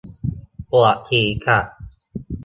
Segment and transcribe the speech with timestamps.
[0.69, 1.59] ปวดศีรษะ